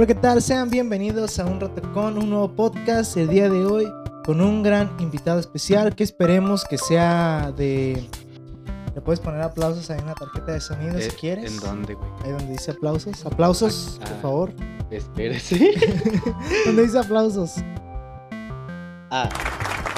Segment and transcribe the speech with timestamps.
[0.00, 0.40] Hola, ¿qué tal?
[0.40, 3.86] Sean bienvenidos a un rato con un nuevo podcast el día de hoy
[4.24, 8.08] con un gran invitado especial que esperemos que sea de...
[8.94, 11.52] ¿Le puedes poner aplausos ahí en la tarjeta de sonido si quieres?
[11.52, 12.10] ¿En dónde, güey?
[12.24, 13.26] Ahí donde dice aplausos.
[13.26, 14.20] Aplausos, Ah, por ah.
[14.22, 14.52] favor.
[14.90, 15.74] Espérese.
[16.64, 17.56] Donde dice aplausos.
[19.10, 19.28] ah,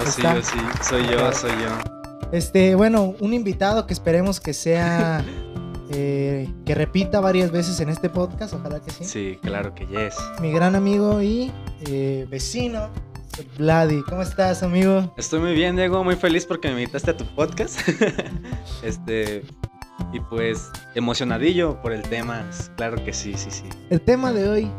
[0.00, 0.34] oh, sí, Está.
[0.36, 0.58] oh, sí.
[0.82, 2.28] Soy yo, soy yo.
[2.32, 5.24] Este, bueno, un invitado que esperemos que sea...
[5.94, 9.04] eh, que repita varias veces en este podcast, ojalá que sí.
[9.04, 10.16] Sí, claro que yes.
[10.40, 11.52] Mi gran amigo y
[11.86, 12.88] eh, vecino,
[13.58, 14.02] Vladi.
[14.02, 15.12] ¿Cómo estás, amigo?
[15.16, 16.02] Estoy muy bien, Diego.
[16.04, 17.80] Muy feliz porque me invitaste a tu podcast.
[18.82, 19.42] este.
[20.12, 22.44] Y pues, emocionadillo por el tema.
[22.76, 23.64] Claro que sí, sí, sí.
[23.88, 24.70] El tema de hoy,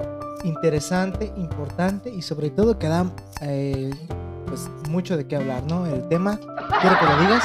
[0.44, 3.90] interesante, importante y sobre todo que da eh,
[4.46, 5.86] pues, mucho de qué hablar, ¿no?
[5.88, 6.40] El tema,
[6.82, 7.44] quiero que lo digas,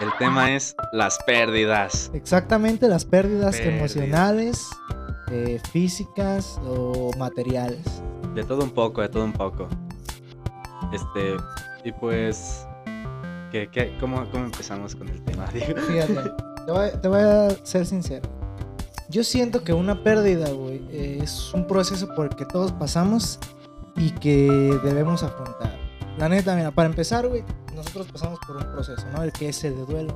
[0.00, 2.10] El tema es las pérdidas.
[2.14, 3.76] exactamente las pérdidas Pérdidas.
[3.76, 4.66] emocionales,
[5.30, 7.80] eh, físicas o materiales.
[8.34, 9.68] De todo un poco, de todo un poco.
[10.92, 11.36] Este.
[11.84, 12.66] Y pues.
[13.52, 15.46] ¿qué, qué, cómo, ¿Cómo empezamos con el tema?
[15.52, 16.32] Fíjate,
[16.66, 18.28] te voy, te voy a ser sincero.
[19.10, 23.38] Yo siento que una pérdida, güey, eh, es un proceso por el que todos pasamos
[23.96, 25.78] y que debemos afrontar.
[26.18, 27.44] La neta, mira, para empezar, güey,
[27.84, 29.22] nosotros pasamos por un proceso, ¿no?
[29.22, 30.14] El que es el de duelo.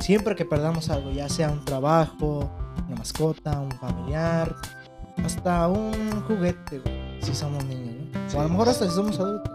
[0.00, 2.50] Siempre que perdamos algo, ya sea un trabajo,
[2.88, 4.54] una mascota, un familiar,
[5.24, 8.38] hasta un juguete, güey, si somos niños, ¿no?
[8.38, 9.52] O a lo mejor hasta si somos adultos.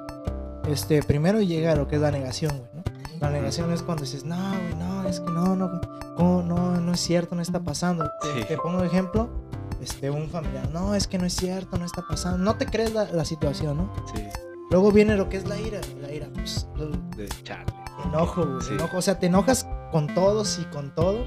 [0.68, 2.84] Este, primero llega lo que es la negación, güey, ¿no?
[3.22, 5.82] La negación es cuando dices, no, güey, no, es que no, no,
[6.16, 6.44] ¿cómo?
[6.44, 8.10] no, no es cierto, no está pasando.
[8.22, 8.48] Te, Sí.
[8.48, 9.30] te pongo un ejemplo,
[9.82, 12.38] este, un familiar, no, es que no es cierto, no está pasando.
[12.38, 13.92] No te crees la, la situación, ¿no?
[14.14, 14.24] Sí,
[14.72, 16.68] Luego viene lo que es la ira, la ira, pues,
[17.16, 17.28] de
[18.04, 18.74] enojo, güey, Sí.
[18.74, 18.98] enojo.
[18.98, 21.26] O sea, te enojas con todos y con todo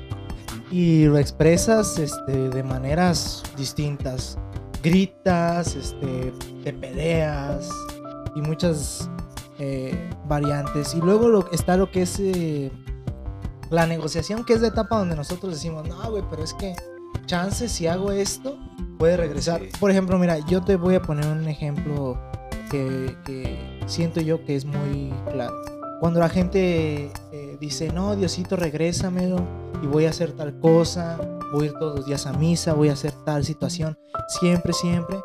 [0.71, 4.39] y lo expresas este, de maneras distintas.
[4.83, 7.69] Gritas, este, te peleas
[8.35, 9.09] y muchas
[9.59, 10.95] eh, variantes.
[10.95, 12.71] Y luego lo, está lo que es eh,
[13.71, 16.75] la negociación, que es la etapa donde nosotros decimos, no, güey, pero es que
[17.27, 18.57] chance si hago esto,
[18.99, 19.61] puede regresar.
[19.61, 19.69] Sí.
[19.81, 22.19] Por ejemplo, mira, yo te voy a poner un ejemplo
[22.69, 25.55] que, que siento yo que es muy claro.
[26.01, 29.37] Cuando la gente eh, dice, no, Diosito, regrésamelo
[29.83, 31.19] y voy a hacer tal cosa,
[31.53, 33.99] voy a ir todos los días a misa, voy a hacer tal situación,
[34.41, 35.19] siempre, siempre.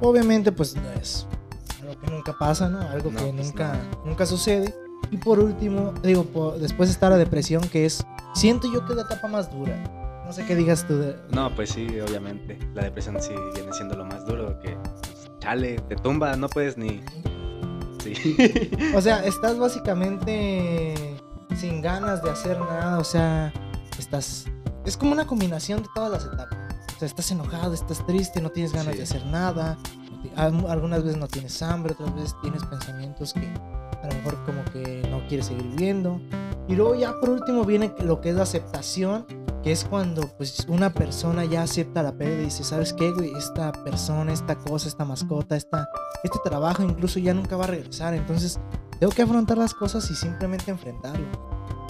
[0.00, 1.26] Obviamente, pues no es
[1.82, 2.80] algo que nunca pasa, ¿no?
[2.80, 4.74] Algo No, que pues, nunca, nunca sucede.
[5.10, 8.04] Y por último, digo, después está la depresión, que es,
[8.34, 9.76] siento yo que es la etapa más dura.
[10.26, 11.16] No sé qué digas tú de...
[11.30, 12.58] No, pues sí, obviamente.
[12.74, 14.58] La depresión sí viene siendo lo más duro.
[14.58, 14.76] Que
[15.46, 17.00] chale, te tumba, no puedes ni.
[18.02, 18.36] Sí.
[18.96, 20.94] O sea, estás básicamente
[21.56, 23.52] sin ganas de hacer nada, o sea,
[23.98, 24.46] estás...
[24.84, 26.58] Es como una combinación de todas las etapas.
[26.96, 28.98] O sea, estás enojado, estás triste, no tienes ganas Sí.
[28.98, 29.76] de hacer nada.
[30.36, 33.46] Algunas veces no tienes hambre, otras veces tienes pensamientos que
[34.02, 36.20] a lo mejor como que no quieres seguir viviendo.
[36.68, 39.24] Y luego ya por último viene lo que es la aceptación,
[39.66, 43.32] que es cuando pues una persona ya acepta la pérdida y dice, ¿sabes qué, güey?
[43.34, 45.88] Esta persona, esta cosa, esta mascota, esta,
[46.22, 48.14] este trabajo incluso ya nunca va a regresar.
[48.14, 48.60] Entonces
[49.00, 51.26] tengo que afrontar las cosas y simplemente enfrentarlo.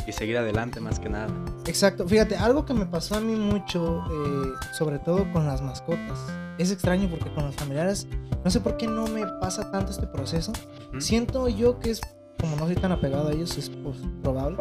[0.06, 1.28] y seguir adelante más que nada.
[1.66, 6.18] Exacto, fíjate, algo que me pasó a mí mucho, eh, sobre todo con las mascotas,
[6.56, 8.06] es extraño porque con los familiares,
[8.42, 10.54] no sé por qué no me pasa tanto este proceso.
[10.98, 12.00] Siento yo que es,
[12.40, 14.56] como no soy tan apegado a ellos, es pues, probable.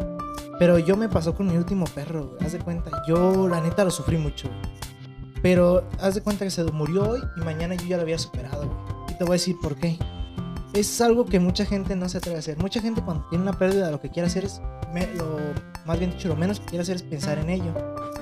[0.58, 3.84] Pero yo me pasó con mi último perro, güey, haz de cuenta, yo la neta
[3.84, 4.50] lo sufrí mucho.
[5.42, 8.66] Pero haz de cuenta que se murió hoy y mañana yo ya lo había superado,
[8.66, 8.80] güey.
[9.10, 10.00] Y te voy a decir por qué.
[10.74, 12.58] Es algo que mucha gente no se atreve a hacer.
[12.58, 14.62] Mucha gente cuando tiene una pérdida lo que quiere hacer es,
[15.86, 17.74] más bien dicho, lo menos que quiere hacer es pensar en ello.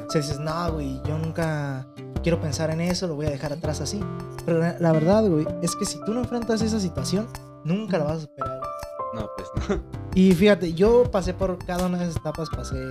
[0.07, 1.88] O sea, dices, no, güey, yo nunca
[2.21, 4.00] quiero pensar en eso, lo voy a dejar atrás así.
[4.45, 7.27] Pero la, la verdad, güey, es que si tú no enfrentas esa situación,
[7.63, 8.59] nunca la vas a superar.
[9.13, 10.03] No, pues no.
[10.16, 12.90] Y fíjate, yo pasé por cada una de esas etapas, pasé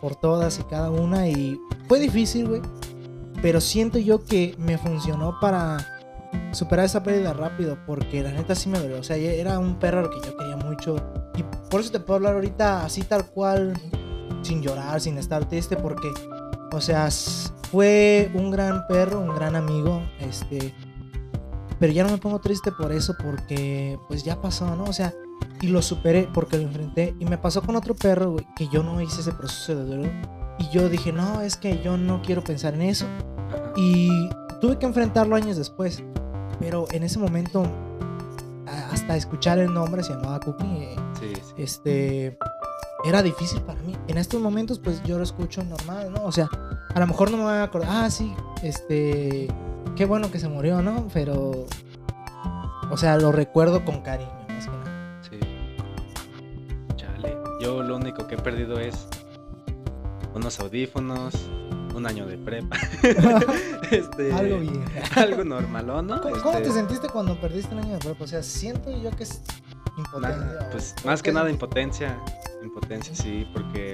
[0.00, 2.62] por todas y cada una y fue difícil, güey.
[3.42, 5.78] Pero siento yo que me funcionó para
[6.52, 9.00] superar esa pérdida rápido, porque la neta sí me dolió.
[9.00, 10.96] O sea, era un perro que yo quería mucho.
[11.34, 13.74] Y por eso te puedo hablar ahorita así tal cual,
[14.42, 16.10] sin llorar, sin estar triste, porque,
[16.72, 17.08] o sea,
[17.70, 20.74] fue un gran perro, un gran amigo, este...
[21.78, 24.84] Pero ya no me pongo triste por eso, porque pues ya pasó, ¿no?
[24.84, 25.12] O sea,
[25.60, 27.14] y lo superé porque lo enfrenté.
[27.20, 30.08] Y me pasó con otro perro, güey, que yo no hice ese proceso de duelo.
[30.58, 33.06] Y yo dije, no, es que yo no quiero pensar en eso.
[33.76, 34.28] Y
[34.60, 36.02] tuve que enfrentarlo años después.
[36.60, 37.64] Pero en ese momento,
[38.92, 41.54] hasta escuchar el nombre, se llamaba Cookie, eh, Sí, sí.
[41.56, 42.38] este,
[43.04, 43.96] era difícil para mí.
[44.08, 46.24] En estos momentos, pues yo lo escucho normal, ¿no?
[46.24, 46.48] O sea,
[46.94, 49.48] a lo mejor no me voy a acordar, ah, sí, este,
[49.96, 51.08] qué bueno que se murió, ¿no?
[51.12, 51.66] Pero,
[52.90, 54.41] o sea, lo recuerdo con cariño,
[57.62, 59.06] Yo lo único que he perdido es
[60.34, 61.32] unos audífonos,
[61.94, 62.76] un año de prepa.
[63.92, 64.84] este, Algo bien.
[65.14, 66.20] Algo normal, ¿o no?
[66.20, 68.24] ¿Cómo, cómo te Este, sentiste cuando perdiste un año de prepa?
[68.24, 69.42] O sea, siento yo que es
[69.96, 70.44] impotencia.
[70.44, 72.18] nada, pues ¿o más qué que nada impotencia.
[72.64, 73.92] Impotencia, sí, porque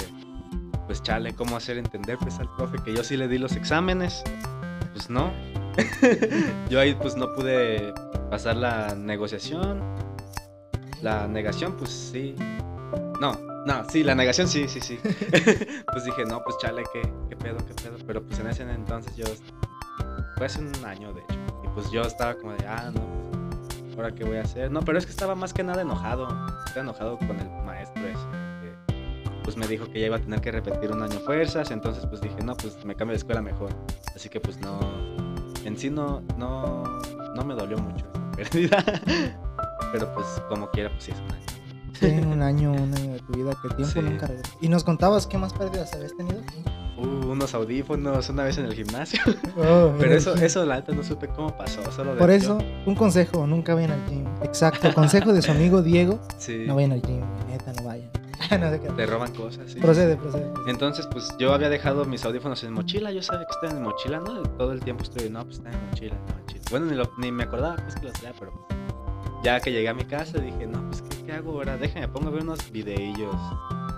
[0.87, 4.25] pues chale, ¿cómo hacer entender pues al profe que yo sí le di los exámenes?
[4.95, 5.31] Pues no.
[6.71, 7.93] yo ahí pues no pude
[8.31, 9.83] pasar la negociación.
[11.03, 12.35] La negación, pues sí.
[13.21, 14.99] No, no, sí, la negación sí, sí, sí.
[15.93, 17.99] pues dije, no, pues chale, ¿qué, qué pedo, qué pedo.
[18.07, 19.27] Pero pues en ese entonces yo.
[20.39, 21.39] Fue hace un año, de hecho.
[21.63, 23.03] Y pues yo estaba como de, ah, no,
[23.69, 24.71] pues, ¿ahora qué voy a hacer?
[24.71, 26.29] No, pero es que estaba más que nada enojado.
[26.65, 28.25] Estaba enojado con el maestro ese.
[28.63, 28.95] que,
[29.45, 31.71] pues me dijo que ya iba a tener que repetir un año fuerzas.
[31.71, 33.69] Entonces pues dije, no, pues me cambio de escuela mejor.
[34.17, 34.81] Así que pues no.
[35.67, 36.85] En sí no, no,
[37.35, 38.83] no me dolió mucho esa pérdida.
[39.93, 41.58] pero pues como quiera, pues sí es un año.
[41.99, 44.01] Sí, un año, un año de tu vida, que el tiempo Sí.
[44.03, 44.53] nunca regresa.
[44.61, 46.41] Y nos contabas qué más pérdidas habías tenido.
[46.97, 49.21] Uh, unos audífonos una vez en el gimnasio.
[49.57, 51.81] Oh, Pero en eso, eso la neta no supe cómo pasó.
[51.93, 54.25] Solo Por eso, un consejo, nunca vayan al gym.
[54.43, 58.11] Exacto, consejo de su amigo Diego, Sí, no vayan al gym, neta, no vayan.
[58.61, 58.89] no sé qué.
[58.91, 59.71] te roban cosas.
[59.73, 59.81] sí.
[59.81, 60.47] Procede, procede.
[60.69, 63.11] Entonces, pues yo había dejado mis audífonos en mochila.
[63.11, 64.43] Yo sabía que estaban en mochila, ¿no?
[64.43, 66.61] Todo el tiempo estuve, no, pues están en mochila, en mochila.
[66.71, 68.53] Bueno, ni, lo- ni me acordaba pues que los traía, pero
[69.43, 71.77] ya que llegué a mi casa dije, no, pues ¿qué, hago ahora?
[71.77, 73.37] Déjame, pongo a ver unos videillos.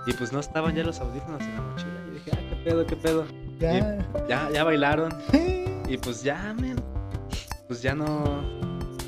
[0.05, 2.01] Y pues no estaban ya los audífonos en la mochila.
[2.07, 3.25] Y dije, ah, qué pedo, qué pedo.
[3.57, 4.05] Ya.
[4.27, 5.13] Ya, ya bailaron.
[5.87, 6.81] Y pues ya, men.
[7.67, 8.41] Pues ya no.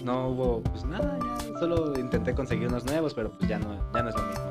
[0.04, 1.60] No hubo, pues nada, ya.
[1.60, 4.50] Solo intenté conseguir unos nuevos, pero pues ya no, ya no es lo mismo.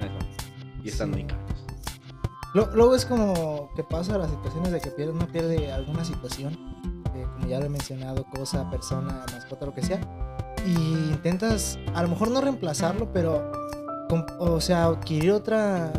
[0.00, 0.82] No es lo mismo.
[0.82, 1.14] Y están Sí.
[1.14, 2.74] muy caros.
[2.74, 6.54] Luego es como que pasa las situaciones de que pierde, uno pierde alguna situación,
[7.14, 10.00] eh, como ya lo he mencionado, cosa, persona, mascota, lo que sea,
[10.68, 13.50] y intentas a lo mejor no reemplazarlo, pero,
[14.38, 15.90] o sea, adquirir otra,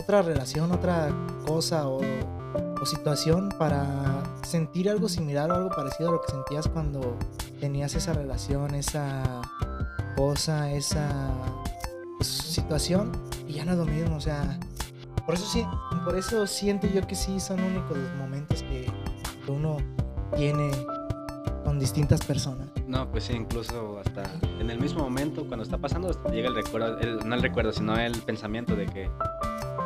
[0.00, 1.10] otra relación, otra
[1.46, 2.00] cosa o,
[2.86, 7.18] situación para sentir algo similar o algo parecido a lo que sentías cuando
[7.60, 9.42] tenías esa relación, esa
[10.16, 11.08] cosa, esa
[12.16, 13.10] pues, situación,
[13.48, 14.58] y ya no es lo mismo, o sea,
[15.26, 15.66] por eso sí,
[16.04, 18.90] por eso siento yo que sí son únicos los momentos que
[19.48, 19.78] uno
[20.36, 20.70] tiene
[21.64, 22.77] con distintas personas.
[22.88, 24.22] No, pues sí, incluso hasta
[24.60, 27.96] en el mismo momento, cuando está pasando, llega el recuerdo, el- no el recuerdo, sino
[27.98, 29.10] el pensamiento de que,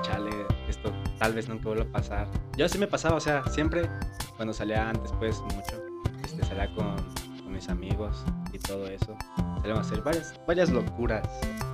[0.02, 0.30] chale,
[0.68, 2.28] esto tal vez nunca vuelva a pasar.
[2.56, 3.88] Yo así me pasaba, o sea, siempre
[4.36, 5.82] cuando salía antes, pues mucho,
[6.24, 6.94] este, salía con,
[7.42, 8.22] con mis amigos
[8.52, 9.16] y todo eso.
[9.60, 11.22] Salíamos a hacer varias, varias locuras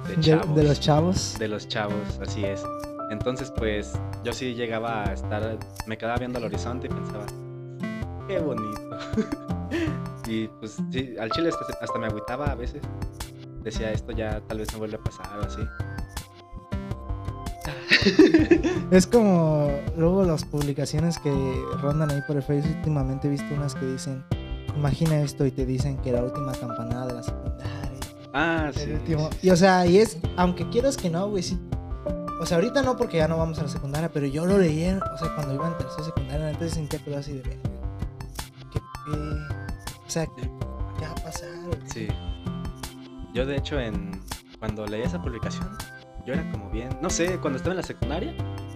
[0.08, 0.56] de De, chavos.
[0.56, 1.36] de los chavos.
[1.38, 2.62] de los chavos, así es.
[3.10, 3.92] Entonces, pues,
[4.24, 7.26] yo sí llegaba a estar, me quedaba viendo al horizonte y pensaba,
[8.26, 8.98] qué bonito.
[10.28, 12.82] y pues, sí, al chile hasta, hasta me agüitaba a veces.
[13.62, 15.62] Decía, esto ya tal vez no vuelve a pasar o así.
[18.90, 21.30] Es como luego las publicaciones que
[21.80, 22.76] rondan ahí por el Facebook.
[22.78, 24.24] Últimamente he visto unas que dicen,
[24.76, 27.66] imagina esto y te dicen que la última campanada de la secundaria.
[28.32, 28.92] Ah, sí.
[28.92, 31.58] último- sí, Y o sea, y es, aunque quieras que no, güey, sí.
[32.40, 34.84] O sea, ahorita no porque ya no vamos a la secundaria, pero yo lo leí,
[34.86, 37.58] o sea, cuando iba en tercera secundaria, antes sentía que así de ver.
[38.72, 39.67] ¿Qué, qué-
[40.08, 40.48] o sea, ¿qué
[41.04, 41.50] va a pasar?
[41.84, 42.08] Sí.
[43.34, 44.22] Yo de hecho en
[44.58, 45.68] cuando leí esa publicación,
[46.26, 48.34] yo era como bien, no sé, cuando estaba en la secundaria,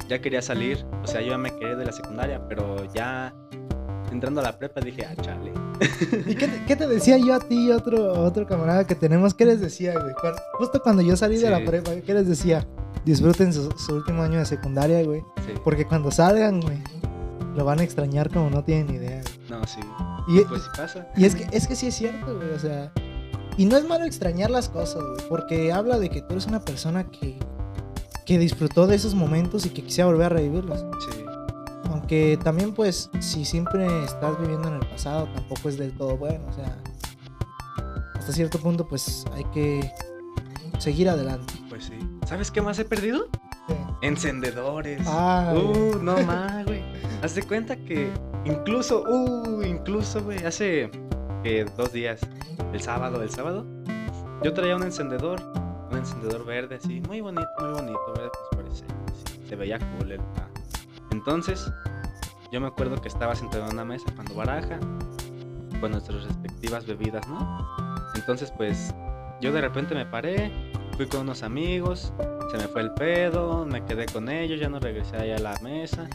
[0.08, 3.34] ya quería salir, o sea, yo ya me quedé de la secundaria, pero ya
[4.10, 5.54] entrando a la prepa dije, ah, chale.
[6.26, 9.32] ¿Y qué te, qué te decía yo a ti y otro, otro camarada que tenemos?
[9.32, 10.12] ¿Qué les decía, güey?
[10.58, 12.66] Justo cuando yo salí de la prepa, ¿qué les decía?
[13.06, 15.24] Disfruten su, su último año de secundaria, güey.
[15.46, 15.54] Sí.
[15.64, 16.76] Porque cuando salgan, güey,
[17.56, 19.60] lo van a extrañar como no tienen idea, güey.
[19.60, 19.80] No, sí.
[20.28, 21.08] Y, Pues sí pasa.
[21.16, 22.92] y es, que, es que sí es cierto, güey, o sea...
[23.56, 26.60] Y no es malo extrañar las cosas, güey, porque habla de que tú eres una
[26.64, 27.38] persona que,
[28.24, 30.84] que disfrutó de esos momentos y que quisiera volver a revivirlos.
[31.10, 31.24] Sí.
[31.90, 36.46] Aunque también, pues, si siempre estás viviendo en el pasado, tampoco es del todo bueno.
[36.48, 36.78] O sea,
[38.14, 39.92] hasta cierto punto, pues, hay que
[40.78, 41.52] seguir adelante.
[41.68, 41.98] Pues sí.
[42.26, 43.28] ¿Sabes qué más he perdido?
[44.00, 45.02] Encendedores.
[45.06, 46.82] Ah, uh, no más, güey.
[47.22, 48.10] Haz de cuenta que
[48.44, 50.90] incluso, uh, incluso, güey, hace
[51.42, 52.20] que dos días,
[52.72, 53.66] el sábado, el sábado,
[54.42, 55.40] yo traía un encendedor,
[55.90, 60.20] un encendedor verde, así, muy bonito, muy bonito, verde fosforescente, así, se veía cool el
[60.20, 60.48] ah.
[61.10, 61.70] Entonces,
[62.50, 64.78] yo me acuerdo que estaba sentado en una mesa cuando baraja,
[65.80, 67.68] con nuestras respectivas bebidas, ¿no?
[68.14, 68.94] Entonces, pues,
[69.40, 72.12] yo de repente me paré, fui con unos amigos,
[72.50, 75.60] se me fue el pedo, me quedé con ellos, ya no regresé allá a la
[75.62, 76.08] mesa.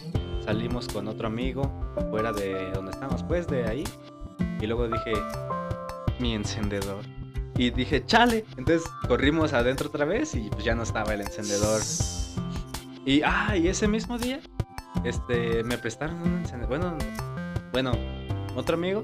[0.44, 1.70] Salimos con otro amigo
[2.10, 3.84] fuera de donde estábamos, pues, de ahí.
[4.62, 5.14] Y luego dije,
[6.20, 7.04] mi encendedor.
[7.58, 8.46] Y dije, chale.
[8.58, 11.82] Entonces corrimos adentro otra vez y pues ya no estaba el encendedor.
[13.06, 14.40] Y, ah, y ese mismo día,
[15.04, 16.70] este, me prestaron un encendedor.
[16.70, 16.98] Bueno,
[17.72, 17.92] bueno,
[18.56, 19.04] otro amigo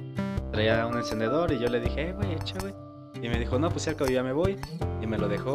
[0.52, 2.74] traía un encendedor y yo le dije, eh, güey, echa, güey.
[3.24, 4.60] Y me dijo, no, pues ya que ya me voy.
[5.02, 5.54] Y me lo dejó.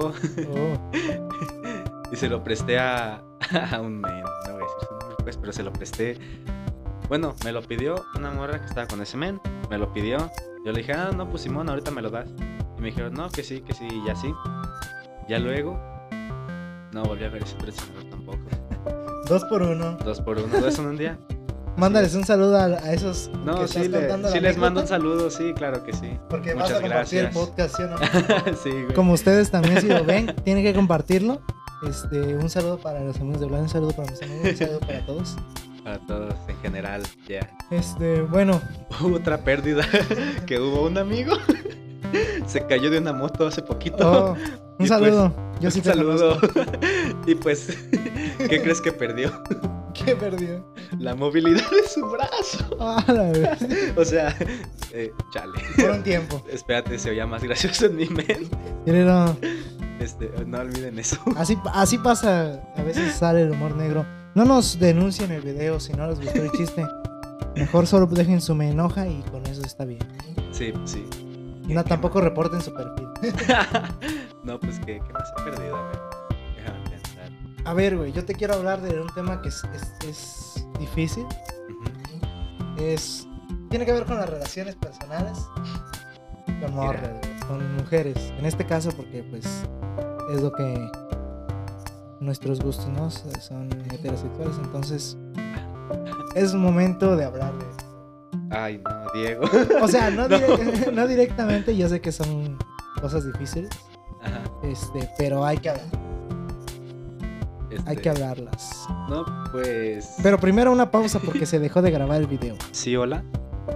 [0.50, 0.90] Oh.
[2.12, 3.22] y se lo presté a,
[3.72, 6.18] a un men, no voy a decir su nombre, pues, pero se lo presté.
[7.08, 9.38] Bueno, me lo pidió una morra que estaba con ese men.
[9.68, 10.30] Me lo pidió.
[10.64, 12.30] Yo le dije, ah, no, pues Simón, ahorita me lo das.
[12.78, 14.32] Y me dijeron, no, que sí, que sí, y así.
[15.28, 15.78] Ya luego,
[16.92, 18.38] no volví a ver ese encendedor tampoco.
[19.28, 19.92] Dos por uno.
[20.06, 21.18] Dos por uno, dos en un día.
[21.78, 23.30] Mándales un saludo a, a esos.
[23.44, 26.18] No, que sí, le- sí les mando un saludo, sí, claro que sí.
[26.28, 27.26] Porque Muchas vas a compartir gracias.
[27.26, 28.56] el podcast, ¿sí o no?
[28.64, 28.94] sí, güey.
[28.94, 31.40] Como ustedes también, si lo ven, tienen que compartirlo.
[31.88, 34.80] Este, un saludo para los amigos de Blan, un saludo para mis amigos, un saludo
[34.80, 35.36] para todos.
[35.84, 37.48] Para todos en general, ya.
[37.70, 38.60] Este, bueno,
[39.00, 39.84] Hubo otra pérdida
[40.46, 41.36] que hubo un amigo.
[42.46, 43.96] Se cayó de una moto hace poquito.
[44.32, 44.36] oh,
[44.78, 45.32] un Y saludo.
[45.60, 46.40] Yo sí un te saludo.
[46.40, 46.62] conozco.
[47.26, 47.68] y pues,
[48.48, 49.30] ¿qué crees que perdió?
[49.94, 50.64] ¿Qué perdió?
[50.98, 52.76] La movilidad de su brazo.
[52.80, 53.56] Ah, la.
[53.96, 54.34] O sea,
[54.92, 55.58] eh, chale.
[55.76, 56.42] Por un tiempo.
[56.52, 58.48] Espérate, se oía más gracioso en mi mente.
[58.86, 59.36] Pero
[60.00, 61.18] Este, no olviden eso.
[61.36, 62.62] así, así pasa.
[62.76, 64.06] A veces sale el humor negro.
[64.34, 66.86] No nos denuncien el video si no les gustó el chiste.
[67.56, 69.98] Mejor solo dejen su me enoja y con eso está bien.
[70.52, 71.04] Sí, sí.
[71.66, 73.08] No, tampoco reporten su perfil.
[74.44, 75.76] no, pues, ¿qué, qué más he perdido?
[75.76, 75.98] A ver,
[76.56, 77.30] déjame pensar.
[77.64, 80.47] A ver, güey, yo te quiero hablar de un tema que es, es- es
[80.78, 81.26] difícil.
[82.78, 83.26] Es.
[83.70, 85.38] Tiene que ver con las relaciones personales.
[86.60, 87.10] Con morras,
[87.46, 88.32] con mujeres.
[88.38, 89.44] En este caso, porque pues
[90.32, 90.90] es lo que
[92.20, 93.10] nuestros gustos ¿no?
[93.10, 94.56] son heterosexuales.
[94.62, 95.16] Entonces,
[96.34, 97.84] es momento de hablar de esto.
[98.50, 99.44] Ay, no, Diego.
[99.82, 100.36] O sea, no, No.
[100.38, 102.58] dire- no directamente, yo sé que son
[103.00, 103.70] cosas difíciles,
[104.22, 105.86] Ajá, este, pero hay que hablar,
[107.88, 108.86] hay que hablarlas.
[109.08, 110.14] No, pues.
[110.22, 112.56] Pero primero una pausa porque se dejó de grabar el video.
[112.72, 113.24] Sí, hola.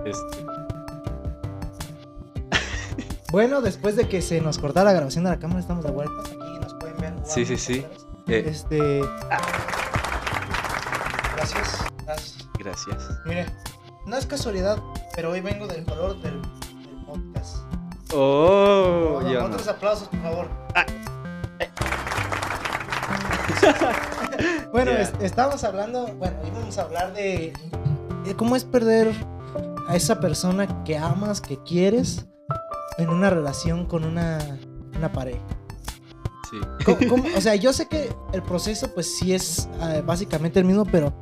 [0.05, 0.45] Este,
[3.31, 6.15] Bueno, después de que se nos cortara la grabación de la cámara, estamos de vuelta.
[6.21, 7.15] Aquí nos pueden ver.
[7.25, 7.87] Sí, sí, sí.
[8.29, 9.01] eh, Este.
[11.37, 11.79] Gracias.
[12.07, 12.49] Gracias.
[12.59, 13.09] gracias.
[13.25, 13.47] Mire,
[14.07, 14.79] no es casualidad,
[15.17, 17.57] pero hoy vengo del color del, del podcast.
[18.15, 19.45] Oh, no.
[19.47, 20.49] otros aplausos, por favor.
[20.75, 20.85] Ah.
[24.73, 27.53] bueno, es- estábamos hablando, bueno, íbamos a hablar de,
[28.25, 29.13] de cómo es perder
[29.89, 32.27] a esa persona que amas, que quieres,
[32.99, 34.39] en una relación con una,
[34.97, 35.41] una pareja.
[36.51, 36.59] Sí.
[36.85, 37.25] ¿Cómo- cómo?
[37.37, 41.13] O sea, yo sé que el proceso, pues sí es eh, básicamente el mismo, pero,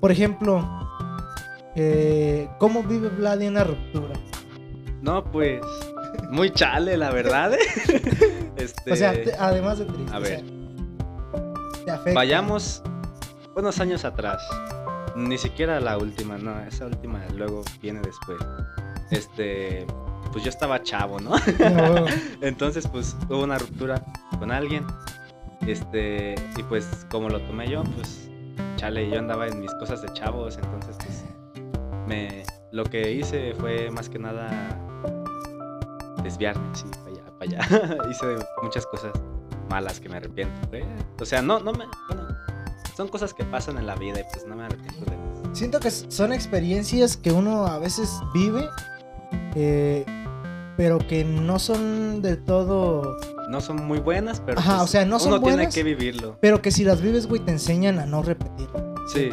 [0.00, 0.66] por ejemplo,
[1.76, 4.14] eh, ¿cómo vive Vlad una ruptura?
[5.02, 5.60] No, pues.
[6.30, 7.54] Muy chale, la verdad.
[7.54, 7.58] ¿eh?
[8.56, 8.92] Este.
[8.92, 10.12] O sea, te- además de triste.
[10.12, 10.40] a o ver.
[10.40, 10.59] sea,
[12.00, 12.14] afecta.
[12.14, 12.82] Vayamos
[13.54, 14.42] unos años atrás.
[15.16, 18.38] Ni siquiera la última, no, esa última luego viene después.
[19.10, 19.86] Este,
[20.32, 21.30] pues yo estaba chavo, ¿no?
[21.30, 22.06] No,
[22.40, 24.02] Entonces, pues hubo una ruptura
[24.38, 24.86] con alguien.
[25.66, 28.30] Este, y pues como lo tomé yo, pues
[28.76, 31.24] chale, yo andaba en mis cosas de chavos, entonces pues
[32.06, 34.48] me lo que hice fue más que nada
[36.22, 37.98] desviarme así para allá, para allá.
[38.10, 38.26] hice
[38.62, 39.12] muchas cosas
[39.70, 40.68] malas que me arrepiento.
[40.68, 40.84] güey.
[41.20, 42.28] O sea, no no me bueno,
[42.96, 45.54] son cosas que pasan en la vida y pues no me arrepiento de eso.
[45.54, 48.68] Siento que son experiencias que uno a veces vive,
[49.54, 50.04] eh,
[50.76, 53.16] pero que no son del todo...
[53.48, 55.74] No son muy buenas, pero Ajá, pues, o sea, no son uno tiene buenas.
[55.74, 56.38] que vivirlo.
[56.40, 58.94] Pero que si las vives, güey, te enseñan a no repetirlo.
[59.12, 59.30] Sí.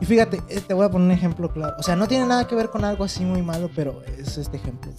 [0.00, 1.74] Y fíjate, eh, te voy a poner un ejemplo claro.
[1.78, 4.56] O sea, no tiene nada que ver con algo así muy malo, pero es este
[4.56, 4.92] ejemplo.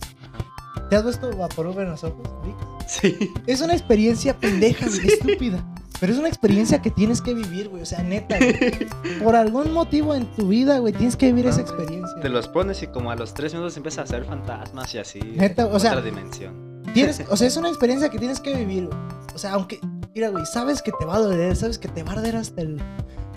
[0.89, 2.55] ¿Te has visto Vaporub en los ojos, Vic?
[2.87, 3.31] Sí.
[3.47, 5.63] Es una experiencia pendeja, güey, estúpida.
[5.99, 7.81] Pero es una experiencia que tienes que vivir, güey.
[7.81, 8.87] O sea, neta, güey.
[9.23, 12.19] Por algún motivo en tu vida, güey, tienes que vivir esa experiencia.
[12.21, 15.19] Te los pones y como a los tres minutos empiezas a hacer fantasmas y así.
[15.19, 16.83] Neta, o sea- Otra dimensión.
[16.93, 18.97] Tienes, o sea, es una experiencia que tienes que vivir, güey.
[19.33, 19.79] O sea, aunque,
[20.13, 22.61] mira, güey, sabes que te va a doler, sabes que te va a arder hasta
[22.61, 22.81] el.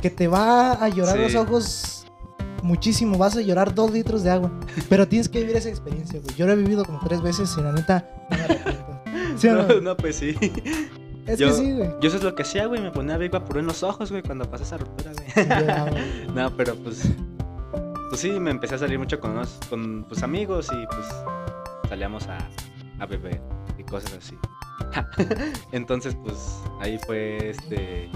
[0.03, 1.23] que te va a llorar Sí.
[1.23, 2.07] los ojos
[2.63, 4.51] muchísimo, vas a llorar dos litros de agua.
[4.89, 6.35] Pero tienes que vivir esa experiencia, güey.
[6.37, 8.88] Yo lo he vivido como tres veces y la neta no me.
[9.39, 9.67] ¿Sí o no?
[9.69, 10.35] No, no, pues sí.
[11.27, 11.91] Es yo- que sí, güey.
[12.01, 12.81] Yo eso es lo que hacía, güey.
[12.81, 16.27] Me ponía Big Vaporú en los ojos, güey, cuando pasé esa ruptura, güey.
[16.35, 17.09] No, pero pues.
[18.09, 21.07] Pues sí, me empecé a salir mucho con unos con pues, amigos y pues
[21.91, 22.39] salíamos a,
[22.99, 23.41] a beber
[23.77, 24.39] y cosas así.
[25.73, 28.09] Entonces, pues ahí fue este.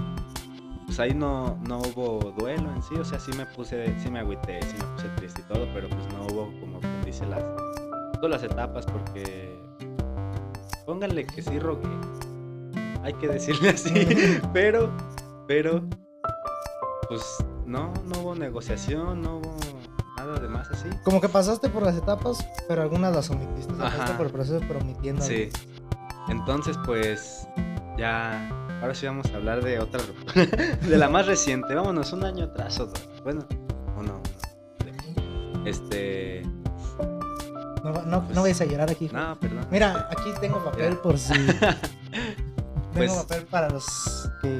[0.85, 4.19] Pues ahí no, no hubo duelo en sí, o sea, sí me puse, sí me
[4.19, 7.41] agüité, sí me puse triste y todo, pero pues no hubo, como quien dice, las,
[8.15, 9.57] todas las etapas porque
[10.85, 11.89] pónganle que sí rogué,
[13.03, 14.07] hay que decirle así,
[14.53, 14.91] pero,
[15.47, 15.83] pero,
[17.07, 17.21] pues
[17.65, 19.55] no, no hubo negociación, no hubo
[20.17, 20.89] nada de más así.
[21.03, 23.73] Como que pasaste por las etapas, pero algunas las omitiste.
[23.73, 23.97] O sea, Ajá.
[23.97, 25.21] pasaste por el proceso, pero omitiendo.
[25.21, 25.49] Sí.
[26.29, 27.47] Entonces, pues
[27.97, 28.49] ya.
[28.81, 30.45] Ahora sí vamos a hablar de otra ruptura.
[30.87, 31.73] de la más reciente.
[31.73, 33.09] Vámonos, un año atrás o dos.
[33.23, 33.45] Bueno,
[33.97, 34.21] uno.
[35.65, 36.43] Este.
[37.83, 39.09] No, no, no vayas a llorar aquí.
[39.11, 39.67] No, perdón.
[39.71, 41.33] Mira, aquí tengo papel por si.
[41.33, 41.75] tengo
[42.93, 44.59] Pues- papel para los que.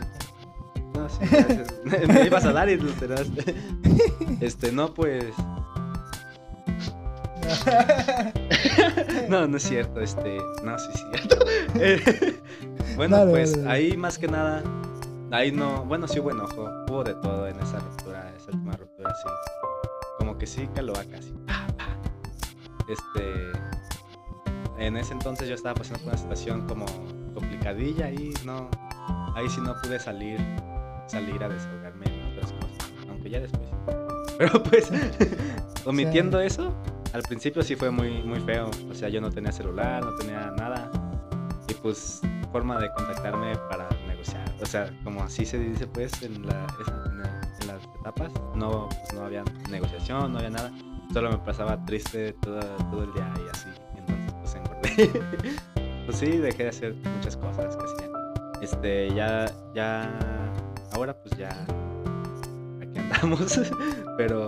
[0.94, 1.68] No, sí, gracias.
[2.08, 3.56] Me ibas a dar y lo tiraste.
[4.42, 5.26] Este, no, pues.
[9.30, 10.38] No, no es cierto, este.
[10.64, 11.46] No, sí es cierto.
[11.76, 12.42] Eh,
[12.96, 14.62] bueno, Dale, pues dale, ahí más que nada.
[15.32, 15.86] Ahí no.
[15.86, 16.70] Bueno, sí hubo enojo.
[16.90, 19.30] Hubo de todo en esa ruptura, esa última ruptura, sí.
[20.20, 21.34] Como que sí caló a casi.
[22.88, 23.52] Este.
[24.78, 26.86] En ese entonces yo estaba pasando por una situación como
[27.34, 28.70] complicadilla y no.
[29.36, 30.40] Ahí sí no pude salir.
[31.08, 32.92] Salir a desahogarme en otras cosas.
[33.10, 33.68] Aunque ya después.
[33.70, 34.36] sí.
[34.38, 34.90] Pero pues.
[35.86, 36.74] omitiendo eso,
[37.14, 38.70] al principio sí fue muy, muy feo.
[38.90, 40.90] O sea, yo no tenía celular, no tenía nada.
[41.68, 42.22] Y pues,
[42.52, 44.44] forma de contactarme para negociar.
[44.62, 48.32] O sea, como así se dice, pues, en, la, esa- en, la- en las etapas,
[48.56, 50.72] no, pues, no había negociación, no había nada.
[51.12, 53.70] Solo me pasaba triste todo, todo el día y así.
[53.98, 55.56] Entonces, pues, engordé.
[56.06, 58.14] pues sí, dejé de hacer muchas cosas que hacía.
[58.62, 60.10] Este, ya, ya,
[60.94, 61.50] ahora pues ya,
[62.82, 63.60] aquí andamos.
[64.18, 64.46] Pero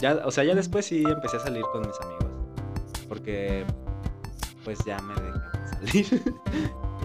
[0.00, 2.26] ya, o sea, ya después sí empecé a salir con mis amigos.
[3.08, 3.64] Porque
[4.64, 6.34] pues ya me dejaban salir.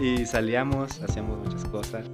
[0.00, 2.06] y salíamos, hacíamos muchas cosas.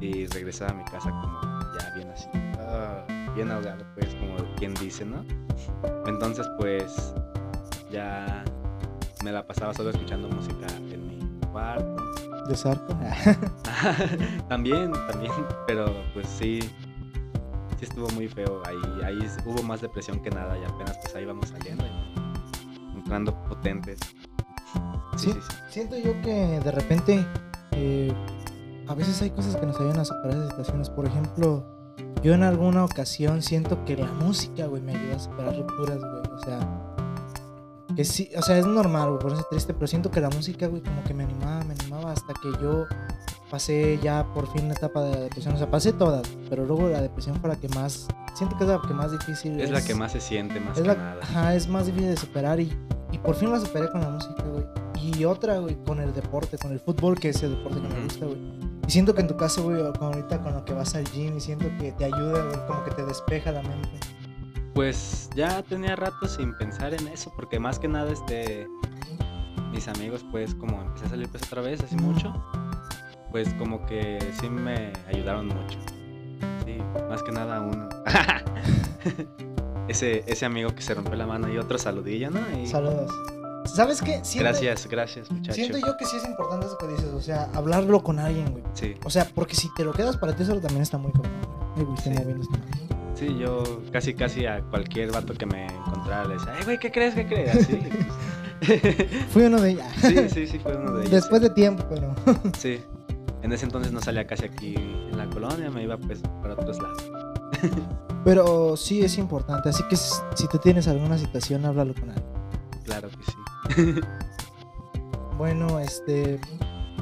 [0.00, 1.40] Y regresaba a mi casa como
[1.76, 2.28] ya bien así.
[2.60, 4.14] ah, bien ahogado, pues,
[4.58, 5.24] quien dice, ¿no?
[6.06, 7.14] Entonces, pues,
[7.90, 8.44] ya
[9.24, 12.04] me la pasaba solo escuchando música en mi cuarto.
[12.48, 12.96] De Zarco.
[14.48, 15.32] también, también,
[15.66, 16.60] pero pues sí,
[17.78, 18.62] sí estuvo muy feo.
[18.66, 23.34] Ahí, ahí hubo más depresión que nada y apenas pues ahí vamos saliendo y entrando
[23.44, 23.98] potentes.
[24.02, 24.12] Sí,
[25.16, 25.32] Sí.
[25.32, 25.56] sí, sí.
[25.68, 27.26] Siento yo que de repente
[27.72, 28.12] eh,
[28.86, 30.88] a veces hay cosas que nos ayudan a superar esas situaciones.
[30.90, 31.66] Por ejemplo,
[32.22, 36.34] yo en alguna ocasión siento que la música, güey, me ayuda a superar rupturas, güey.
[36.34, 36.84] O sea,
[37.94, 40.82] que sí, o sea, es normal, güey, ponerse triste, pero siento que la música, güey,
[40.82, 42.86] como que me animaba, me animaba hasta que yo
[43.50, 45.54] pasé ya por fin la etapa de la depresión.
[45.54, 48.70] O sea, pasé todas, pero luego la depresión fue la que más, siento que es
[48.70, 51.20] la que más difícil Es la que más se siente, más es que la, nada.
[51.22, 52.72] ajá, es más difícil de superar y,
[53.10, 54.64] y por fin la superé con la música, güey.
[55.00, 58.04] Y otra, güey, con el deporte, con el fútbol, que es el deporte que me
[58.04, 58.57] gusta, güey.
[58.88, 61.40] Y siento que en tu caso, güey, ahorita con lo que vas al gym, y
[61.40, 63.90] siento que te ayuda, güey, como que te despeja la mente.
[64.72, 68.66] Pues ya tenía rato sin pensar en eso, porque más que nada, este,
[69.72, 72.32] mis amigos, pues como empecé a salir pues otra vez hace mucho,
[73.30, 75.78] pues como que sí me ayudaron mucho.
[76.64, 76.78] Sí,
[77.10, 77.90] más que nada uno.
[79.88, 82.40] ese, ese amigo que se rompió la mano y otro saludillo, ¿no?
[82.58, 83.12] Y Saludos.
[83.74, 84.20] ¿Sabes qué?
[84.24, 85.54] Siento, gracias, gracias, muchacho.
[85.54, 88.64] Siento yo que sí es importante eso que dices, o sea, hablarlo con alguien, güey.
[88.74, 91.32] Sí, O sea, porque si te lo quedas para ti solo también está muy cabrón,
[91.42, 91.58] güey.
[91.76, 92.10] Ay, güey, Sí.
[92.10, 92.46] moviendo
[93.14, 96.90] sí, yo casi, casi a cualquier vato que me encontrara le decía, "Ay, güey, ¿qué
[96.92, 97.14] crees?
[97.14, 97.54] ¿Qué crees?
[97.56, 97.80] Así.
[99.32, 99.84] Fui uno de ellos.
[100.00, 101.12] sí, sí, sí, fue uno de ellos.
[101.12, 101.48] Después sí.
[101.48, 102.14] de tiempo, pero.
[102.58, 102.80] Sí.
[103.42, 106.78] En ese entonces no salía casi aquí en la colonia, me iba pues para otros
[106.80, 107.04] lados.
[108.24, 109.68] Pero sí es importante.
[109.68, 112.26] Así que si si tú tienes alguna situación, háblalo con alguien.
[112.84, 113.32] Claro que sí.
[115.36, 116.40] Bueno, este.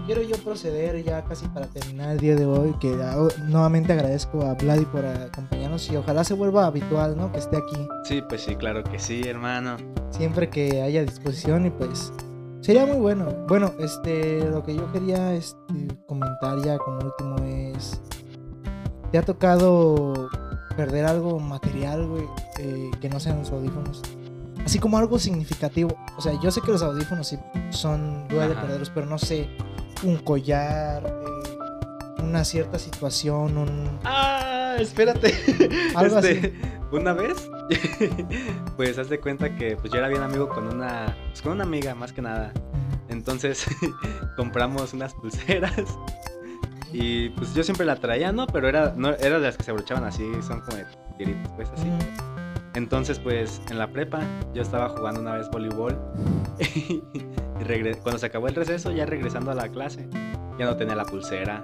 [0.04, 2.74] Quiero yo proceder ya casi para terminar el día de hoy.
[2.80, 7.32] Que ah, nuevamente agradezco a Vladi por acompañarnos y ojalá se vuelva habitual, ¿no?
[7.32, 9.76] Que esté aquí Sí, pues sí, claro que sí, hermano.
[10.10, 12.12] siempre que haya disposición y pues.
[12.60, 13.26] Sería muy bueno.
[13.48, 14.48] Bueno, este.
[14.50, 18.00] Lo que yo quería este, comentar ya como último es.
[19.10, 20.28] ¿Te ha tocado
[20.76, 22.24] perder algo material, güey?
[22.58, 24.02] eh, que no sean los audífonos.
[24.66, 25.96] Así como algo significativo.
[26.16, 27.38] O sea, yo sé que los audífonos sí
[27.70, 28.62] son duele Ajá.
[28.62, 29.48] perderlos, pero no sé.
[30.02, 34.00] Un collar, eh, una cierta situación, un.
[34.02, 35.32] Ah, espérate.
[35.94, 36.52] Algo Este,
[36.90, 37.48] Una vez,
[38.76, 41.62] pues haz de cuenta que pues yo era bien amigo con una, pues con una
[41.62, 42.52] amiga más que nada.
[43.08, 43.66] Entonces
[44.36, 45.86] compramos unas pulseras
[46.92, 48.48] y pues yo siempre la traía, ¿no?
[48.48, 50.86] Pero era, no, era de las que se abrochaban así, son como de
[51.18, 51.88] tiritos, pues así.
[52.76, 54.20] Entonces, pues en la prepa
[54.52, 55.98] yo estaba jugando una vez voleibol
[57.58, 60.06] Y cuando se acabó el receso, ya regresando a la clase,
[60.58, 61.62] ya no tenía la pulsera.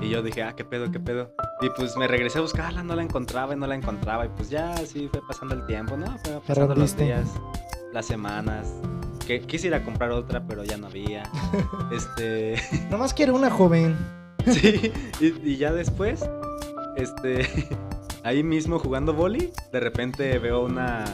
[0.00, 1.34] Y yo dije, ah, qué pedo, qué pedo.
[1.62, 4.26] Y pues me regresé a buscarla, no la encontraba y no la encontraba.
[4.26, 6.06] Y pues ya así fue pasando el tiempo, ¿no?
[6.18, 7.26] Fue pasando los días,
[7.92, 8.72] las semanas.
[9.26, 11.22] Que quise ir a comprar otra, pero ya no había.
[11.92, 12.56] este.
[12.90, 13.96] Nomás quiero una joven.
[14.44, 16.28] Sí, y, y ya después,
[16.96, 17.48] este,
[18.24, 21.04] ahí mismo jugando boli, de repente veo una,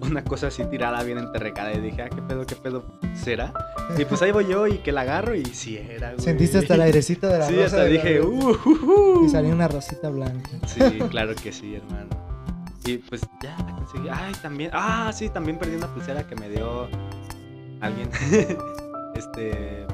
[0.00, 3.52] una cosa así tirada bien enterrecada y dije, ah, qué pedo, qué pedo, ¿será?
[3.98, 6.20] Y pues ahí voy yo y que la agarro y sí era, güey.
[6.20, 9.24] Sentiste hasta el airecito de la Sí, rosa hasta dije, uh, uh, uh".
[9.24, 10.50] Y salió una rosita blanca.
[10.66, 12.08] Sí, claro que sí, hermano.
[12.84, 14.08] Y pues ya la conseguí.
[14.10, 16.88] Ay, también, ah, sí, también perdí una pulsera que me dio
[17.80, 18.10] alguien.
[19.14, 19.86] este,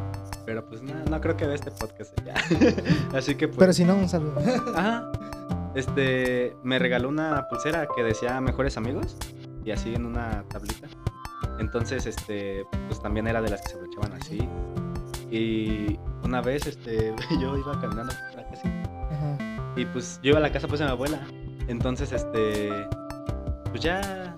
[0.45, 2.35] pero pues no, no creo que vea este podcast ya.
[3.17, 3.59] Así que pues...
[3.59, 4.41] Pero si no, un saludo.
[4.77, 5.11] Ajá.
[5.75, 9.17] Este, me regaló una pulsera que decía mejores amigos
[9.65, 10.89] y así en una tablita.
[11.59, 14.39] Entonces, este, pues también era de las que se aprovechaban así.
[15.31, 18.69] Y una vez, este, yo iba caminando por la casa
[19.11, 19.73] Ajá.
[19.77, 21.21] y pues yo iba a la casa pues de mi abuela.
[21.67, 22.71] Entonces, este,
[23.71, 24.37] pues ya,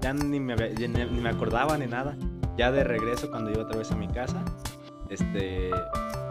[0.00, 2.16] ya ni me, había- ya ni, ni me acordaba ni nada.
[2.58, 4.44] Ya de regreso cuando iba otra vez a mi casa,
[5.08, 5.70] este,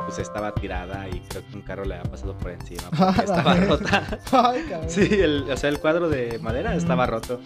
[0.06, 2.84] pues estaba tirada y creo que un carro le había pasado por encima.
[3.00, 4.20] Ah, estaba rota.
[4.32, 4.86] Ay, cabrón.
[4.90, 7.40] Sí, el, o sea, el cuadro de madera estaba roto.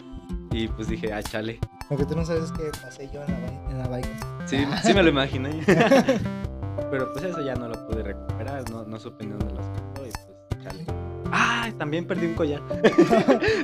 [0.52, 1.60] Y pues dije, ah, chale.
[1.90, 4.08] Lo que tú no sabes es que pasé yo en la, en la bike.
[4.46, 5.62] Sí, sí me lo imaginé.
[6.92, 10.08] Pero pues eso ya no lo pude recuperar, no, no supe ni dónde lo quitó
[10.08, 10.12] y
[10.50, 10.86] pues chale.
[11.32, 12.62] Ah, también perdí un collar.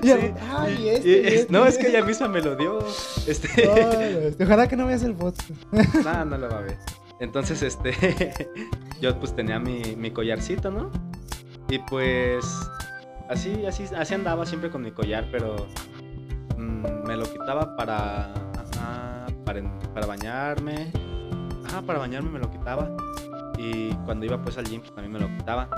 [0.04, 1.54] Y- Sí, ay, y- este, y- y este.
[1.54, 2.80] No, es que ella misma me lo dio.
[3.26, 3.48] Este.
[3.70, 5.50] Ay, este, Ojalá que no veas el podcast.
[6.04, 6.78] no, no lo va a ver.
[7.20, 8.50] Entonces, este.
[9.02, 10.92] yo pues tenía mi, mi collarcito, ¿no?
[11.70, 12.46] Y pues.
[13.30, 15.68] Así, así, así andaba siempre con mi collar, pero.
[16.58, 18.34] mm, me lo quitaba para.
[18.34, 19.62] ajá, para,
[19.94, 20.92] para bañarme.
[21.66, 22.96] Ajá, para bañarme me lo quitaba.
[23.58, 25.70] Y cuando iba pues al gym, pues también me lo quitaba.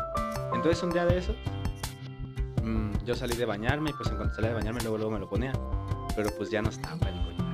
[0.54, 1.36] Entonces, un día de esos.
[2.64, 5.20] mm, yo salí de bañarme y pues en cuanto salía de bañarme, luego, luego me
[5.20, 5.54] lo ponía.
[6.16, 7.46] Pero pues ya no estaba el collar.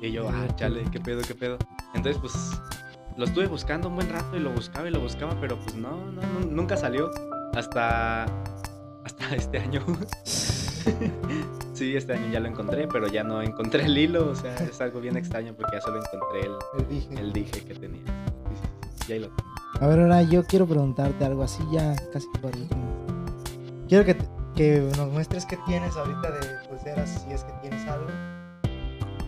[0.00, 1.58] Y yo, ah, chale, qué pedo, qué pedo.
[1.94, 2.32] Entonces, pues
[3.16, 6.10] lo estuve buscando un buen rato y lo buscaba y lo buscaba, pero pues no,
[6.12, 7.10] no, no, nunca salió.
[7.54, 8.24] Hasta,
[9.04, 9.80] hasta este año.
[11.74, 14.30] sí, este año ya lo encontré, pero ya no encontré el hilo.
[14.30, 17.14] O sea, es algo bien extraño porque ya solo encontré el, El dije.
[17.20, 18.02] el dije que tenía.
[18.04, 19.50] Sí, sí, sí, ya ahí lo tengo.
[19.80, 22.82] A ver, ahora yo quiero preguntarte algo así ya casi por último.
[23.88, 24.16] Quiero que,
[24.56, 28.08] que nos muestres qué tienes ahorita de pulseras, si es que tienes algo.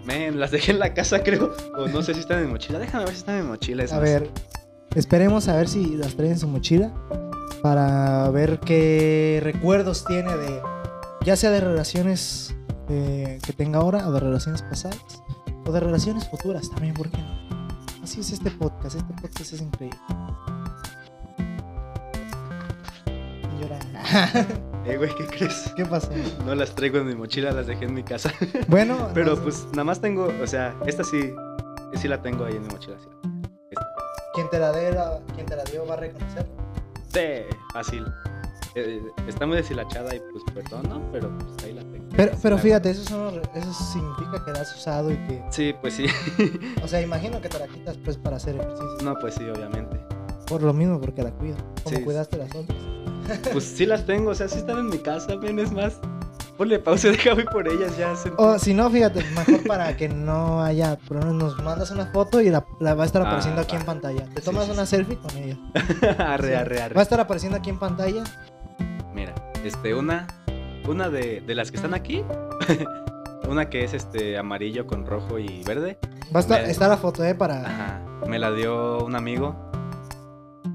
[0.07, 1.53] Men, las dejé en la casa, creo.
[1.77, 2.79] O no sé si están en mi mochila.
[2.79, 3.85] Déjame ver si están en mi mochila.
[3.85, 4.31] es A ver,
[4.95, 6.93] esperemos a ver si las trae en su mochila
[7.63, 10.61] para ver qué recuerdos tiene de,
[11.25, 12.55] ya sea de relaciones
[12.89, 15.23] eh, que tenga ahora o de relaciones pasadas
[15.65, 17.47] o de relaciones futuras también, ¿por qué no?
[18.03, 19.99] Así es este podcast, este podcast es increíble.
[23.61, 23.81] Llora.
[24.87, 25.73] Eh, güey, ¿qué crees?
[25.77, 26.09] ¿Qué pasó?
[26.45, 28.33] No las traigo en mi mochila, las dejé en mi casa.
[28.69, 31.33] Bueno, Pero no- pues nada más tengo, o sea, esta sí,
[31.95, 32.97] sí la tengo ahí en mi mochila.
[33.01, 33.09] Sí.
[34.35, 36.47] Quien te la dé, la- quien te la dio va a reconocer.
[37.13, 38.05] Sí, fácil.
[38.75, 41.01] Eh, está muy deshilachada y pues perdón, ¿no?
[41.11, 42.07] Pero pues ahí la tengo.
[42.15, 45.95] Pero, pero fíjate, eso, son eso significa que la has usado y que, Sí, pues
[45.95, 46.05] sí.
[46.83, 48.99] o sea, imagino que te la quitas pues para hacer ejercicio.
[49.03, 49.99] no, pues sí, obviamente.
[50.47, 51.57] Por lo mismo, porque la cuido.
[51.83, 52.05] Como Sí.
[52.05, 52.79] cuidaste las otras.
[53.53, 55.99] Pues sí las tengo, o sea, sí están en mi casa, ven, es más.
[56.57, 58.15] Ponle pausa, deja voy por ellas ya.
[58.15, 62.41] sentí- O si no, fíjate, mejor para que no haya problemas, nos mandas una foto
[62.41, 63.81] y la, la va a estar Ah, apareciendo aquí va.
[63.81, 64.25] en pantalla.
[64.35, 64.97] Te tomas sí, una sí.
[64.97, 65.57] selfie con ella.
[66.19, 66.55] arre, Sí.
[66.55, 67.03] arre, Va a arre.
[67.03, 68.25] estar apareciendo aquí en pantalla.
[69.15, 69.35] Mira,
[69.65, 70.27] este, una,
[70.89, 72.25] una de, de las que están aquí.
[73.49, 75.99] una que es este amarillo con rojo y verde.
[76.35, 77.61] Va a estar, Me- está la foto, eh, para...
[77.61, 78.01] Ajá.
[78.27, 79.66] Me la dio un amigo.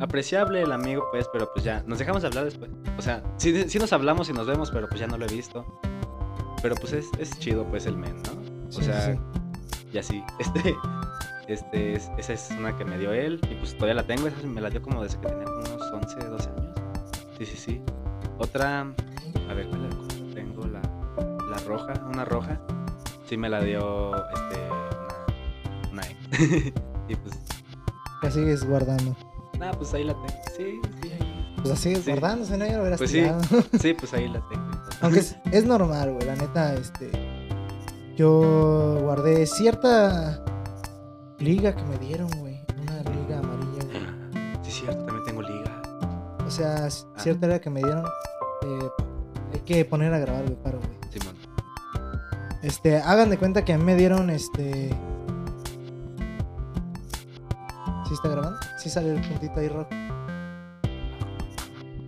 [0.01, 1.83] Apreciable el amigo, pues, pero pues ya.
[1.85, 2.69] Nos dejamos de hablar después.
[2.97, 5.29] O sea, sí, sí nos hablamos y nos vemos, pero pues ya no lo he
[5.33, 5.65] visto.
[6.61, 8.31] Pero pues es, es chido, pues, el men, ¿no?
[8.67, 9.19] O Sí, sea, sí.
[9.93, 10.23] y así.
[10.39, 10.75] Este.
[11.47, 13.39] Este, es- esa es una que me dio él.
[13.51, 14.27] Y pues todavía la tengo.
[14.27, 16.75] Esa me la dio como desde que tenía unos 11, 12 años.
[17.37, 17.81] Sí, sí, sí.
[18.37, 18.81] Otra.
[19.49, 19.89] A ver, ¿cuál
[20.33, 20.65] tengo?
[20.67, 20.81] La,
[21.49, 22.59] la roja, una roja.
[23.27, 24.59] Sí, me la dio este,
[25.91, 26.73] una, una ex.
[27.09, 27.35] y pues
[28.21, 29.15] La sigues guardando.
[29.61, 30.27] Ah, pues ahí la tengo.
[30.57, 31.53] Sí, sí, ahí.
[31.63, 32.11] Pues sigues Sí.
[32.11, 33.23] guardando, si no ya lo hubieras Pues sí.
[33.79, 34.65] Sí, pues ahí la tengo.
[35.01, 37.11] Aunque es, es normal, güey, la neta, este...
[38.17, 40.43] Yo guardé cierta
[41.39, 42.59] liga que me dieron, güey.
[42.81, 44.63] Una liga amarilla, güey.
[44.63, 45.87] Sí, cierto, también tengo ligas.
[46.45, 46.89] O sea, Ah.
[47.19, 48.05] cierta liga que me dieron.
[48.63, 48.89] eh,
[49.53, 50.97] hay que poner a grabar, güey, paro, güey.
[51.11, 51.35] Simón.
[52.61, 54.93] Este, hagan de cuenta que a mí me dieron, este...
[58.81, 59.89] Sí sale el puntito ahí rojo.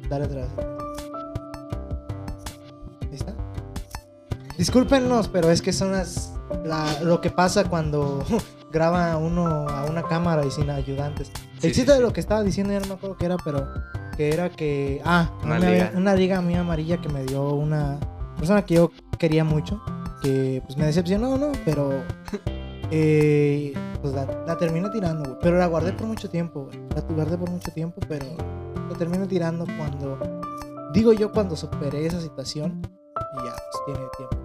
[0.09, 0.49] Dale otra vez.
[3.11, 3.33] Está.
[4.57, 6.33] Discúlpenos, pero es que son las,
[6.65, 8.23] la- lo que pasa cuando
[8.71, 11.27] graba uno a una cámara y sin ayudantes.
[11.59, 13.37] Sí, el sí, chiste de lo que estaba diciendo ya no me acuerdo qué era,
[13.43, 13.67] pero
[14.17, 15.91] que era que ah, Una una, liga.
[15.95, 17.99] una liga mía amarilla que me dio una
[18.37, 19.79] persona que yo quería mucho,
[20.21, 21.51] que pues me decepcionó, ¿no?
[21.65, 21.91] Pero
[22.91, 25.37] eh, pues la, la terminé tirando, güey.
[25.41, 26.79] Pero la guardé por mucho tiempo, güey.
[26.93, 28.25] La guardé por mucho tiempo, pero
[28.89, 30.19] la terminé tirando cuando
[30.93, 34.37] digo yo cuando superé esa situación y ya pues tiene tiempo.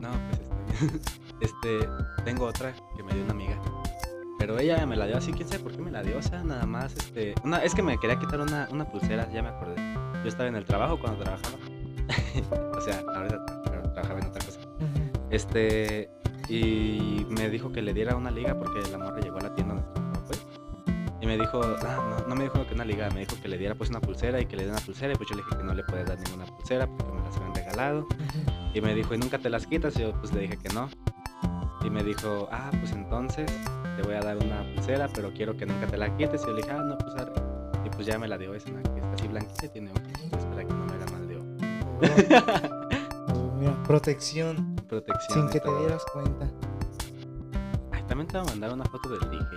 [0.00, 0.90] No, pues.
[1.38, 1.86] Este,
[2.24, 3.60] tengo otra que me dio una amiga.
[4.38, 6.16] Pero ella me la dio así, quién sabe por qué me la dio.
[6.16, 7.34] O sea, nada más, este.
[7.44, 9.74] Una, es que me quería quitar una, una pulsera, ya me acordé.
[10.22, 11.56] Yo estaba en el trabajo cuando trabajaba.
[12.76, 14.60] o sea, ahorita tra- trabajaba en otra cosa.
[15.28, 16.10] Este.
[16.48, 19.74] Y me dijo que le diera una liga porque la morra llegó a la tienda
[19.74, 20.46] donde pues.
[21.20, 23.58] Y me dijo, ah, no, no me dijo que una liga, me dijo que le
[23.58, 25.12] diera pues una pulsera y que le diera una pulsera.
[25.12, 27.36] Y pues yo le dije que no le puedes dar ninguna pulsera porque me las
[27.36, 28.06] habían regalado.
[28.74, 29.96] Y me dijo, ¿y nunca te las quitas?
[29.96, 30.88] Y yo pues le dije que no.
[31.84, 33.50] Y me dijo, ah, pues entonces
[33.96, 36.42] te voy a dar una pulsera, pero quiero que nunca te la quites.
[36.42, 37.32] Y yo le dije, ah, no, pues arre.
[37.84, 40.44] Y pues ya me la dio, es una que está así blanquita y tiene ojitos
[40.46, 41.46] para que no me haga mal de ojo.
[43.34, 45.40] Oh, mira, protección Protección.
[45.42, 46.48] sin que te dieras cuenta.
[47.92, 49.56] Ay, también te voy a mandar una foto del dije.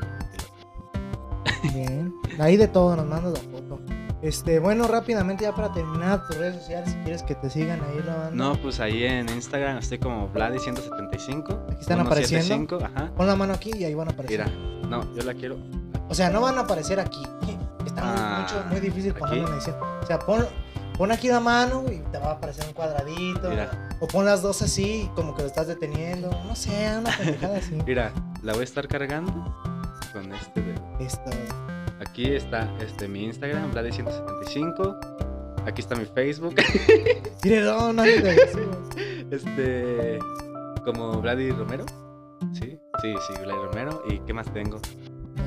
[1.74, 2.14] Bien.
[2.40, 3.80] Ahí de todo nos mandas la foto.
[4.22, 8.02] Este, bueno, rápidamente ya para terminar tus redes sociales, si quieres que te sigan ahí
[8.06, 8.32] la banda.
[8.32, 11.72] No, pues ahí en Instagram estoy como Vladi175.
[11.72, 12.46] Aquí están apareciendo.
[12.46, 13.12] 175, Ajá.
[13.16, 14.46] Pon la mano aquí y ahí van a aparecer.
[14.46, 15.58] Mira, no, yo la quiero.
[16.10, 17.22] O sea, no van a aparecer aquí.
[17.86, 19.76] Está muy, Ah, mucho, muy difícil ponerlo en edición.
[20.02, 20.46] O sea, pon,
[21.00, 23.50] pon aquí la mano y te va a aparecer un cuadradito.
[23.50, 23.72] Mira.
[24.02, 26.30] O pon las dos así, como que lo estás deteniendo.
[26.46, 27.78] No sé, una pendejada así.
[27.88, 28.12] Mira,
[28.44, 29.32] la voy a estar cargando
[30.12, 31.30] con este de Esto.
[32.02, 35.64] Aquí está este, mi Instagram, Vladi175.
[35.66, 36.56] Aquí está mi Facebook.
[37.46, 40.20] Mire, no, no este.
[40.84, 41.86] Como Vladi Romero.
[42.52, 44.04] Sí, sí, sí, Vladi Romero.
[44.10, 44.82] ¿Y qué más tengo?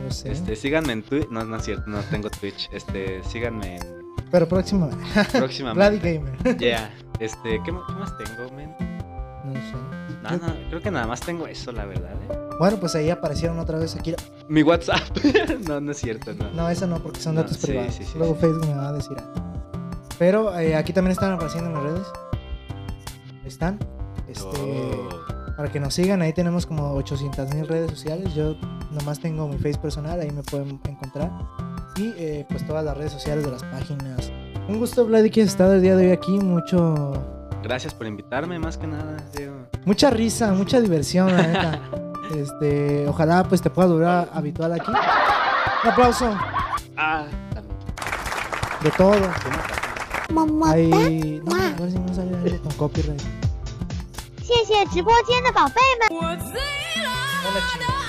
[0.03, 0.33] No sé.
[0.33, 1.29] Este, síganme en Twitch.
[1.29, 2.71] No, no es cierto, no tengo Twitch.
[2.73, 4.02] Este, síganme en
[4.33, 4.89] Pero próximo.
[4.89, 6.15] Vladi próximamente.
[6.15, 6.59] Gamer.
[6.59, 6.91] Yeah.
[7.21, 8.75] Este, ¿qué, más tengo, men?
[9.45, 9.77] No sé.
[10.23, 12.11] No, no, creo que nada más tengo eso, la verdad.
[12.31, 12.39] ¿eh?
[12.59, 14.15] Bueno, pues ahí aparecieron otra vez aquí.
[14.49, 15.01] Mi WhatsApp.
[15.69, 16.51] no, no es cierto, no.
[16.53, 17.95] No, eso no, porque son No, datos sí, privados.
[17.95, 18.41] sí, sí, Luego sí.
[18.41, 19.33] Facebook me va a decir algo.
[20.19, 22.07] Pero eh, aquí también están apareciendo en las redes.
[23.45, 23.79] Están.
[24.29, 25.09] Este, Oh.
[25.57, 28.35] Para que nos sigan, ahí tenemos como 800 mil redes sociales.
[28.35, 28.57] Yo
[28.91, 31.31] nomás tengo mi face personal, ahí me pueden encontrar
[31.96, 34.32] Y eh, pues todas las redes sociales de las páginas.
[34.68, 36.32] Un gusto, Vladi, que has estado el día de hoy aquí.
[36.40, 37.14] Mucho,
[37.64, 39.56] Gracias por invitarme, más que nada, Diego.
[39.86, 41.80] mucha risa, mucha diversión, la neta.
[42.36, 44.92] Este, ojalá pues te puedas volver a- habitual aquí.
[44.92, 46.30] Un aplauso
[46.98, 47.78] Ah, también.
[48.84, 49.12] de todo.
[50.28, 50.74] ¿Qué más?
[50.74, 53.22] Ahí, no, a ver si no sale algo con copyright.
[54.44, 56.38] 谢谢直播间的宝贝们。
[57.48, 58.01] Hola,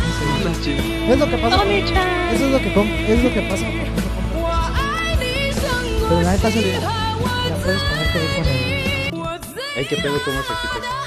[1.09, 1.63] es lo que pasa.
[1.63, 3.65] Eso es lo que es lo que pasa.
[6.09, 8.83] Pero la neta se le la puedes poner que con él.
[10.01, 11.03] Pedo, cómo se quita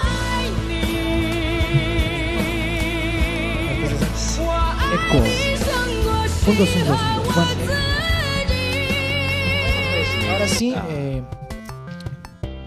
[4.93, 5.19] eco.
[6.47, 6.61] Bueno,
[9.93, 11.23] pues, ahora sí, eh,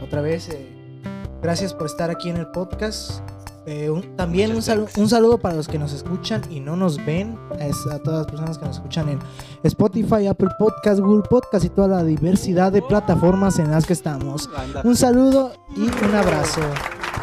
[0.04, 0.68] otra vez, eh,
[1.42, 3.22] gracias por estar aquí en el podcast.
[3.72, 4.98] Eh, un- también un, Muchas salu- gracias.
[5.04, 8.28] un saludo para los que nos escuchan y no nos ven, es a todas las
[8.28, 9.20] personas que nos escuchan en
[9.62, 14.50] Spotify, Apple Podcast, Google Podcast y toda la diversidad de plataformas en las que estamos.
[14.84, 16.62] Un saludo y un abrazo.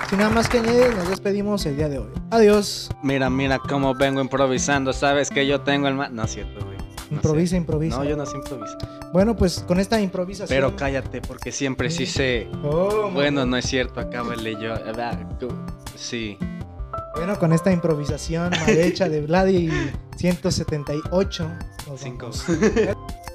[0.08, 2.10] Sin nada más que añadir, nos despedimos el día de hoy.
[2.30, 2.90] Adiós.
[3.02, 4.92] Mira, mira cómo vengo improvisando.
[4.92, 6.75] Sabes que yo tengo el ma- No es cierto, güey.
[7.10, 7.56] Improvisa, sé.
[7.56, 7.98] improvisa.
[7.98, 8.78] No, yo no sé improvisar.
[9.12, 10.48] Bueno, pues con esta improvisación.
[10.56, 12.48] Pero cállate, porque siempre sí sé.
[12.62, 14.74] Oh, Bueno, no es cierto, acábale yo.
[14.74, 15.18] Ah,
[15.94, 16.38] Sí.
[17.14, 19.70] Bueno, con esta improvisación mal hecha de Vladi
[20.16, 21.50] 178.
[21.88, 22.30] nos Cinco.